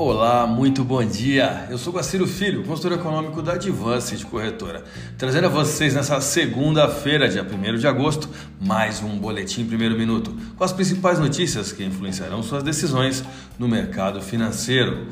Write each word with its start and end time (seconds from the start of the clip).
Olá, 0.00 0.46
muito 0.46 0.84
bom 0.84 1.04
dia. 1.04 1.66
Eu 1.68 1.76
sou 1.76 1.92
Guaciro 1.92 2.24
Filho, 2.24 2.62
consultor 2.62 2.92
econômico 2.92 3.42
da 3.42 3.54
Advance 3.54 4.16
de 4.16 4.24
Corretora, 4.24 4.84
trazendo 5.18 5.46
a 5.46 5.50
vocês 5.50 5.92
nessa 5.92 6.20
segunda-feira, 6.20 7.28
dia 7.28 7.42
1 7.42 7.78
de 7.78 7.86
agosto, 7.88 8.30
mais 8.60 9.02
um 9.02 9.18
boletim 9.18 9.64
primeiro 9.64 9.98
minuto, 9.98 10.32
com 10.56 10.62
as 10.62 10.72
principais 10.72 11.18
notícias 11.18 11.72
que 11.72 11.82
influenciarão 11.82 12.44
suas 12.44 12.62
decisões 12.62 13.24
no 13.58 13.66
mercado 13.66 14.22
financeiro. 14.22 15.08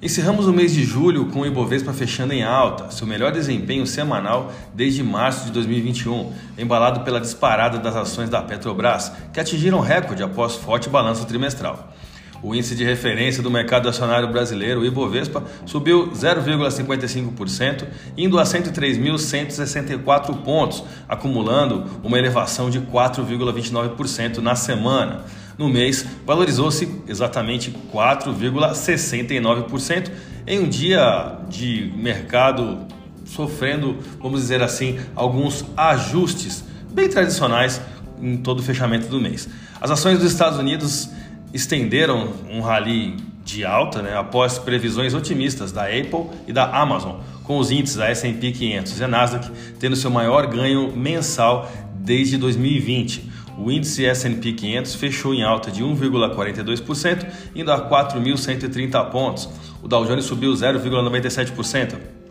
Encerramos 0.00 0.46
o 0.46 0.52
mês 0.52 0.72
de 0.72 0.84
julho 0.84 1.26
com 1.26 1.40
o 1.40 1.46
Ibovespa 1.46 1.92
fechando 1.92 2.32
em 2.32 2.44
alta, 2.44 2.92
seu 2.92 3.08
melhor 3.08 3.32
desempenho 3.32 3.88
semanal 3.88 4.52
desde 4.72 5.02
março 5.02 5.46
de 5.46 5.50
2021, 5.50 6.32
embalado 6.56 7.00
pela 7.00 7.20
disparada 7.20 7.76
das 7.76 7.96
ações 7.96 8.30
da 8.30 8.40
Petrobras, 8.40 9.10
que 9.32 9.40
atingiram 9.40 9.80
recorde 9.80 10.22
após 10.22 10.54
forte 10.54 10.88
balanço 10.88 11.26
trimestral. 11.26 11.92
O 12.42 12.54
índice 12.54 12.74
de 12.74 12.82
referência 12.82 13.42
do 13.42 13.50
mercado 13.50 13.88
acionário 13.88 14.26
brasileiro, 14.26 14.80
o 14.80 14.84
Ibovespa, 14.84 15.44
subiu 15.64 16.10
0,55%, 16.10 17.86
indo 18.16 18.36
a 18.38 18.42
103.164 18.42 20.42
pontos, 20.42 20.82
acumulando 21.08 21.84
uma 22.02 22.18
elevação 22.18 22.68
de 22.68 22.80
4,29% 22.80 24.38
na 24.38 24.56
semana. 24.56 25.24
No 25.56 25.68
mês, 25.68 26.04
valorizou-se 26.26 27.00
exatamente 27.06 27.72
4,69% 27.92 30.10
em 30.44 30.58
um 30.58 30.68
dia 30.68 31.38
de 31.48 31.92
mercado 31.96 32.88
sofrendo, 33.24 33.98
vamos 34.20 34.40
dizer 34.40 34.60
assim, 34.62 34.98
alguns 35.14 35.64
ajustes 35.76 36.64
bem 36.92 37.08
tradicionais 37.08 37.80
em 38.20 38.36
todo 38.36 38.58
o 38.58 38.62
fechamento 38.62 39.06
do 39.06 39.20
mês. 39.20 39.48
As 39.80 39.92
ações 39.92 40.18
dos 40.18 40.30
Estados 40.30 40.58
Unidos 40.58 41.08
estenderam 41.52 42.32
um 42.50 42.60
rally 42.60 43.16
de 43.44 43.64
alta 43.64 44.00
né, 44.00 44.16
após 44.16 44.58
previsões 44.58 45.14
otimistas 45.14 45.72
da 45.72 45.84
Apple 45.84 46.30
e 46.46 46.52
da 46.52 46.64
Amazon, 46.64 47.20
com 47.44 47.58
os 47.58 47.70
índices 47.70 47.96
da 47.96 48.08
S&P 48.08 48.52
500 48.52 49.00
e 49.00 49.06
Nasdaq 49.06 49.50
tendo 49.78 49.96
seu 49.96 50.10
maior 50.10 50.46
ganho 50.46 50.94
mensal 50.96 51.70
desde 51.94 52.36
2020. 52.36 53.30
O 53.58 53.70
índice 53.70 54.06
S&P 54.06 54.52
500 54.52 54.94
fechou 54.94 55.34
em 55.34 55.42
alta 55.42 55.70
de 55.70 55.82
1,42%, 55.82 57.26
indo 57.54 57.70
a 57.70 57.88
4.130 57.88 59.10
pontos. 59.10 59.48
O 59.82 59.88
Dow 59.88 60.06
Jones 60.06 60.24
subiu 60.24 60.52
0,97% 60.52 62.21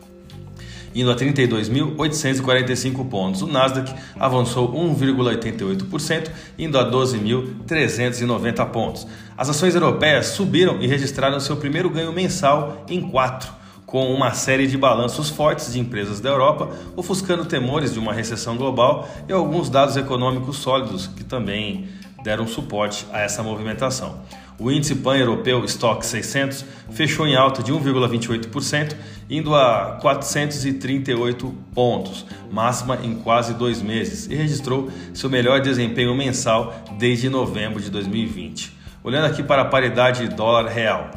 indo 0.94 1.11
a 1.11 1.16
32.845 1.16 3.08
pontos. 3.09 3.42
O 3.42 3.47
Nasdaq 3.47 3.94
avançou 4.20 4.72
1,88%, 4.73 6.30
indo 6.58 6.78
a 6.78 6.89
12.390 6.89 8.66
pontos. 8.70 9.08
As 9.38 9.50
ações 9.50 9.75
europeias 9.75 10.28
subiram 10.28 10.81
e 10.81 10.88
registraram 10.88 11.39
seu 11.39 11.58
primeiro 11.58 11.89
ganho 11.89 12.12
mensal 12.12 12.86
em 12.88 13.02
quatro 13.02 13.62
com 13.92 14.14
uma 14.14 14.31
série 14.34 14.67
de 14.67 14.78
balanços 14.78 15.30
fortes 15.30 15.73
de 15.73 15.80
empresas 15.80 16.22
da 16.22 16.30
Europa, 16.30 16.69
ofuscando 16.95 17.44
temores 17.44 17.92
de 17.92 18.00
uma 18.00 18.14
recessão 18.14 18.56
global 18.56 19.09
e 19.28 19.34
alguns 19.34 19.69
dados 19.69 19.97
econômicos 19.97 20.59
sólidos 20.59 21.08
que 21.08 21.25
também 21.25 21.89
deram 22.23 22.47
suporte 22.47 23.06
a 23.12 23.19
essa 23.19 23.44
movimentação. 23.44 24.22
O 24.62 24.70
índice 24.70 24.94
pan-europeu 24.94 25.66
Stock 25.66 26.06
600 26.06 26.64
fechou 26.92 27.26
em 27.26 27.36
alta 27.36 27.64
de 27.64 27.73
1,28%, 27.73 28.95
indo 29.28 29.56
a 29.56 29.98
438 30.00 31.52
pontos, 31.73 32.28
máxima 32.52 33.00
em 33.02 33.16
quase 33.16 33.56
dois 33.56 33.81
meses, 33.81 34.28
e 34.28 34.36
registrou 34.36 34.92
seu 35.16 35.31
melhor 35.31 35.62
desempenho 35.62 36.14
mensal 36.14 36.76
desde 37.00 37.28
novembro 37.28 37.81
de 37.81 37.90
2020. 37.90 38.78
Olhando 39.03 39.26
aqui 39.26 39.42
para 39.42 39.64
a 39.64 39.66
paridade 39.66 40.28
dólar-real. 40.28 41.09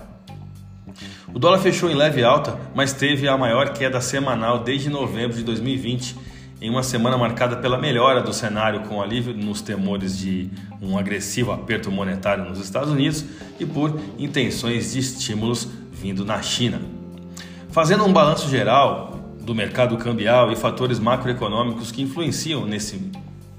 O 1.34 1.38
dólar 1.38 1.58
fechou 1.58 1.90
em 1.90 1.94
leve 1.94 2.24
alta, 2.24 2.58
mas 2.74 2.94
teve 2.94 3.28
a 3.28 3.36
maior 3.36 3.74
queda 3.74 4.00
semanal 4.00 4.60
desde 4.60 4.88
novembro 4.88 5.36
de 5.36 5.44
2020 5.44 6.16
em 6.64 6.70
uma 6.70 6.82
semana 6.82 7.18
marcada 7.18 7.58
pela 7.58 7.76
melhora 7.76 8.22
do 8.22 8.32
cenário 8.32 8.80
com 8.88 9.02
alívio 9.02 9.34
nos 9.34 9.60
temores 9.60 10.16
de 10.16 10.48
um 10.80 10.96
agressivo 10.96 11.52
aperto 11.52 11.92
monetário 11.92 12.42
nos 12.48 12.58
Estados 12.58 12.90
Unidos 12.90 13.22
e 13.60 13.66
por 13.66 14.00
intenções 14.18 14.94
de 14.94 14.98
estímulos 14.98 15.68
vindo 15.92 16.24
na 16.24 16.40
China. 16.40 16.80
Fazendo 17.68 18.02
um 18.06 18.12
balanço 18.14 18.48
geral 18.48 19.20
do 19.42 19.54
mercado 19.54 19.98
cambial 19.98 20.50
e 20.50 20.56
fatores 20.56 20.98
macroeconômicos 20.98 21.92
que 21.92 22.00
influenciam 22.00 22.64
nesse 22.64 23.12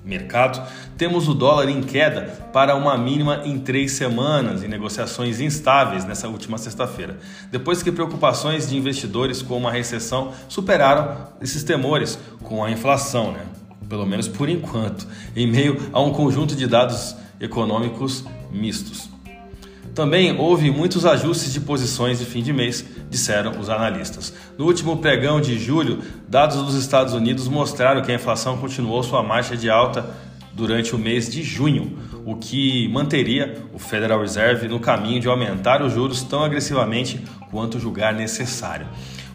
mercado, 0.06 0.66
temos 0.98 1.28
o 1.28 1.34
dólar 1.34 1.68
em 1.68 1.82
queda 1.82 2.48
para 2.54 2.76
uma 2.76 2.98
mínima 2.98 3.42
em 3.44 3.58
três 3.58 3.94
semanas 3.94 4.64
em 4.64 4.68
negociações 4.68 5.40
instáveis 5.40 6.06
nessa 6.06 6.28
última 6.28 6.58
sexta-feira, 6.58 7.18
depois 7.52 7.82
que 7.82 7.92
preocupações 7.92 8.70
de 8.70 8.78
investidores 8.78 9.42
com 9.42 9.58
uma 9.58 9.72
recessão 9.72 10.32
superaram 10.48 11.28
esses 11.42 11.64
temores 11.64 12.20
com 12.44 12.64
a 12.64 12.70
inflação, 12.70 13.32
né? 13.32 13.46
pelo 13.90 14.06
menos 14.06 14.28
por 14.28 14.50
enquanto, 14.50 15.08
em 15.36 15.48
meio 15.48 15.90
a 15.92 16.02
um 16.02 16.12
conjunto 16.12 16.56
de 16.56 16.68
dados 16.68 17.16
econômicos 17.40 18.24
mistos. 18.52 19.15
Também 19.96 20.38
houve 20.38 20.70
muitos 20.70 21.06
ajustes 21.06 21.54
de 21.54 21.62
posições 21.62 22.20
de 22.20 22.26
fim 22.26 22.44
de 22.44 22.52
mês, 22.52 22.84
disseram 23.10 23.58
os 23.58 23.70
analistas. 23.70 24.34
No 24.58 24.66
último 24.66 24.98
pregão 24.98 25.40
de 25.40 25.58
julho, 25.58 26.00
dados 26.28 26.58
dos 26.58 26.76
Estados 26.76 27.14
Unidos 27.14 27.48
mostraram 27.48 28.02
que 28.02 28.12
a 28.12 28.16
inflação 28.16 28.58
continuou 28.58 29.02
sua 29.04 29.24
marcha 29.24 29.56
de 29.56 29.70
alta 29.70 30.14
durante 30.54 30.94
o 30.94 31.00
mês 31.00 31.30
de 31.30 31.42
junho, 31.42 31.98
o 32.26 32.36
que 32.36 32.90
manteria 32.90 33.64
o 33.74 33.80
Federal 33.80 34.20
Reserve 34.20 34.68
no 34.68 34.82
caminho 34.82 35.22
de 35.22 35.30
aumentar 35.30 35.82
os 35.82 35.94
juros 35.94 36.24
tão 36.24 36.44
agressivamente 36.44 37.24
quanto 37.50 37.80
julgar 37.80 38.14
necessário. 38.14 38.88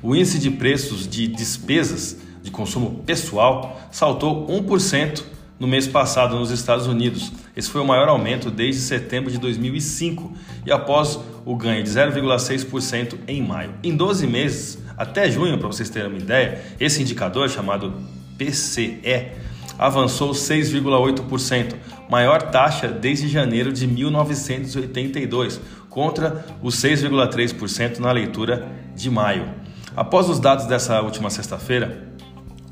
O 0.02 0.14
índice 0.14 0.38
de 0.38 0.50
preços 0.50 1.08
de 1.08 1.26
despesas 1.26 2.18
de 2.42 2.50
consumo 2.50 3.02
pessoal 3.06 3.80
saltou 3.90 4.46
1% 4.46 5.22
no 5.60 5.68
mês 5.68 5.86
passado 5.86 6.36
nos 6.36 6.50
Estados 6.50 6.86
Unidos. 6.86 7.30
Esse 7.54 7.70
foi 7.70 7.82
o 7.82 7.86
maior 7.86 8.08
aumento 8.08 8.50
desde 8.50 8.80
setembro 8.80 9.30
de 9.30 9.36
2005 9.38 10.32
e 10.64 10.72
após 10.72 11.20
o 11.44 11.54
ganho 11.54 11.84
de 11.84 11.90
0,6% 11.90 13.18
em 13.28 13.42
maio. 13.42 13.74
Em 13.84 13.94
12 13.94 14.26
meses, 14.26 14.78
até 14.96 15.30
junho, 15.30 15.58
para 15.58 15.68
vocês 15.68 15.90
terem 15.90 16.08
uma 16.08 16.18
ideia, 16.18 16.62
esse 16.80 17.02
indicador 17.02 17.50
chamado 17.50 17.92
PCE 18.38 19.32
avançou 19.78 20.32
6,8%, 20.32 21.74
maior 22.10 22.42
taxa 22.42 22.88
desde 22.88 23.28
janeiro 23.28 23.72
de 23.72 23.86
1982, 23.86 25.60
contra 25.88 26.44
os 26.62 26.76
6,3% 26.76 27.98
na 27.98 28.12
leitura 28.12 28.66
de 28.94 29.10
maio. 29.10 29.48
Após 29.96 30.28
os 30.28 30.38
dados 30.38 30.66
dessa 30.66 31.00
última 31.00 31.30
sexta-feira, 31.30 32.09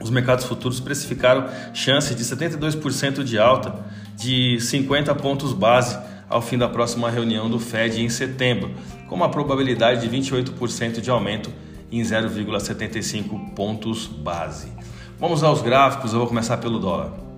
os 0.03 0.11
mercados 0.11 0.45
futuros 0.45 0.81
precificaram 0.81 1.49
chances 1.75 2.17
de 2.17 2.25
72% 2.25 3.23
de 3.25 3.39
alta 3.39 3.75
de 4.17 4.61
50 4.61 5.15
pontos 5.17 5.53
base 5.53 5.99
ao 6.29 6.43
fim 6.43 6.59
da 6.59 6.69
próxima 6.69 7.11
reunião 7.11 7.49
do 7.49 7.59
Fed 7.59 8.01
em 8.01 8.09
setembro, 8.09 8.71
com 9.09 9.15
uma 9.15 9.31
probabilidade 9.31 10.07
de 10.07 10.17
28% 10.17 11.01
de 11.01 11.11
aumento 11.11 11.51
em 11.91 12.03
0,75 12.03 13.55
pontos 13.55 14.07
base. 14.07 14.69
Vamos 15.19 15.43
aos 15.43 15.63
gráficos, 15.63 16.13
eu 16.13 16.19
vou 16.19 16.29
começar 16.29 16.59
pelo 16.59 16.79
dólar. 16.79 17.29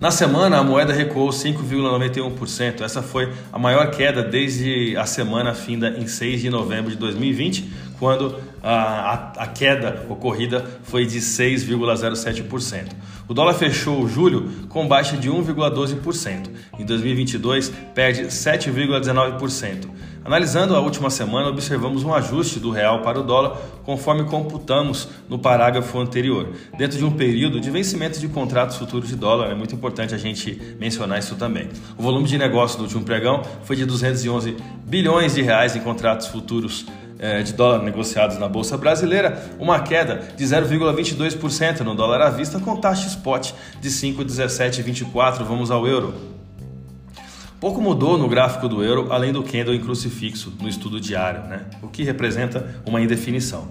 Na 0.00 0.12
semana, 0.12 0.58
a 0.58 0.62
moeda 0.62 0.92
recuou 0.92 1.30
5,91%. 1.30 2.82
Essa 2.82 3.02
foi 3.02 3.32
a 3.52 3.58
maior 3.58 3.90
queda 3.90 4.22
desde 4.22 4.96
a 4.96 5.04
semana 5.04 5.54
finda 5.54 5.90
em 5.90 6.06
6 6.06 6.40
de 6.40 6.50
novembro 6.50 6.90
de 6.90 6.96
2020, 6.96 7.68
quando 7.98 8.36
a, 8.62 8.72
a, 8.72 9.14
a 9.44 9.46
queda 9.46 10.06
ocorrida 10.08 10.64
foi 10.84 11.06
de 11.06 11.18
6,07%. 11.18 12.92
O 13.28 13.34
dólar 13.34 13.54
fechou 13.54 14.08
julho 14.08 14.50
com 14.68 14.88
baixa 14.88 15.16
de 15.16 15.30
1,12%. 15.30 16.48
Em 16.78 16.84
2022, 16.84 17.72
perde 17.94 18.24
7,19%. 18.24 19.98
Analisando 20.24 20.76
a 20.76 20.80
última 20.80 21.08
semana, 21.08 21.48
observamos 21.48 22.04
um 22.04 22.12
ajuste 22.12 22.60
do 22.60 22.70
real 22.70 23.00
para 23.00 23.18
o 23.18 23.22
dólar, 23.22 23.56
conforme 23.82 24.24
computamos 24.24 25.08
no 25.26 25.38
parágrafo 25.38 25.98
anterior, 25.98 26.50
dentro 26.76 26.98
de 26.98 27.04
um 27.04 27.10
período 27.10 27.58
de 27.58 27.70
vencimento 27.70 28.20
de 28.20 28.28
contratos 28.28 28.76
futuros 28.76 29.08
de 29.08 29.16
dólar. 29.16 29.50
É 29.50 29.54
muito 29.54 29.74
importante 29.74 30.14
a 30.14 30.18
gente 30.18 30.76
mencionar 30.78 31.18
isso 31.18 31.34
também. 31.36 31.70
O 31.96 32.02
volume 32.02 32.26
de 32.26 32.36
negócio 32.36 32.76
do 32.76 32.84
último 32.84 33.04
pregão 33.04 33.42
foi 33.64 33.74
de 33.76 33.86
211 33.86 34.54
bilhões 34.84 35.34
de 35.34 35.40
reais 35.40 35.74
em 35.74 35.80
contratos 35.80 36.26
futuros 36.26 36.84
de 37.44 37.52
dólar 37.52 37.82
negociados 37.82 38.38
na 38.38 38.48
Bolsa 38.48 38.76
Brasileira, 38.76 39.42
uma 39.58 39.80
queda 39.80 40.22
de 40.36 40.44
0,22% 40.44 41.80
no 41.80 41.94
dólar 41.94 42.22
à 42.22 42.30
vista, 42.30 42.60
com 42.60 42.76
taxa 42.76 43.08
spot 43.08 43.52
de 43.80 43.88
5,1724. 43.88 45.44
Vamos 45.44 45.70
ao 45.70 45.86
euro. 45.86 46.14
Pouco 47.60 47.80
mudou 47.80 48.16
no 48.16 48.28
gráfico 48.28 48.68
do 48.68 48.84
euro, 48.84 49.12
além 49.12 49.32
do 49.32 49.42
candle 49.42 49.74
em 49.74 49.80
crucifixo 49.80 50.52
no 50.60 50.68
estudo 50.68 51.00
diário, 51.00 51.42
né? 51.44 51.62
o 51.82 51.88
que 51.88 52.04
representa 52.04 52.80
uma 52.86 53.00
indefinição. 53.00 53.68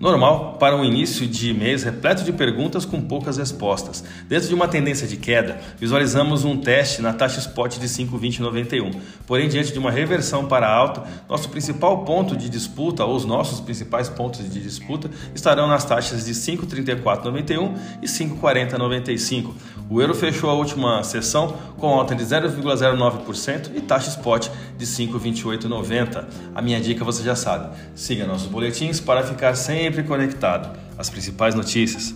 Normal 0.00 0.56
para 0.58 0.76
um 0.76 0.84
início 0.84 1.26
de 1.26 1.54
mês 1.54 1.84
repleto 1.84 2.24
de 2.24 2.32
perguntas 2.32 2.84
com 2.84 3.00
poucas 3.00 3.36
respostas. 3.36 4.04
Dentro 4.28 4.48
de 4.48 4.54
uma 4.54 4.66
tendência 4.66 5.06
de 5.06 5.16
queda, 5.16 5.60
visualizamos 5.78 6.44
um 6.44 6.56
teste 6.56 7.00
na 7.00 7.12
taxa 7.12 7.38
spot 7.38 7.78
de 7.78 7.86
5,2091. 7.86 9.00
Porém, 9.26 9.48
diante 9.48 9.72
de 9.72 9.78
uma 9.78 9.90
reversão 9.90 10.46
para 10.46 10.68
alta, 10.68 11.04
nosso 11.28 11.48
principal 11.48 12.04
ponto 12.04 12.36
de 12.36 12.48
disputa, 12.48 13.04
ou 13.04 13.14
os 13.14 13.24
nossos 13.24 13.60
principais 13.60 14.08
pontos 14.08 14.50
de 14.50 14.60
disputa, 14.60 15.08
estarão 15.34 15.68
nas 15.68 15.84
taxas 15.84 16.24
de 16.24 16.32
5,3491 16.32 17.76
e 18.02 18.06
5,4095. 18.06 19.52
O 19.88 20.00
euro 20.00 20.14
fechou 20.14 20.50
a 20.50 20.54
última 20.54 21.02
sessão 21.04 21.56
com 21.78 21.88
alta 21.88 22.14
de 22.14 22.24
0,09% 22.24 23.70
e 23.76 23.80
taxa 23.80 24.10
spot 24.10 24.48
de 24.76 24.86
5,2890. 24.86 26.24
A 26.54 26.62
minha 26.62 26.80
dica 26.80 27.04
você 27.04 27.22
já 27.22 27.36
sabe. 27.36 27.76
Siga 27.94 28.26
nossos 28.26 28.48
boletins 28.48 28.98
para 28.98 29.22
ficar 29.22 29.54
sempre 29.84 30.02
conectado. 30.02 30.78
As 30.96 31.10
principais 31.10 31.54
notícias. 31.54 32.14